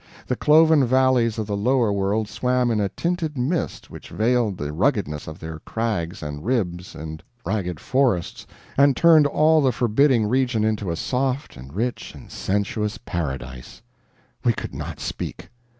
[0.25, 4.73] The cloven valleys of the lower world swam in a tinted mist which veiled the
[4.73, 8.47] ruggedness of their crags and ribs and ragged forests,
[8.79, 13.83] and turned all the forbidding region into a soft and rich and sensuous paradise.
[14.43, 15.49] We could not speak.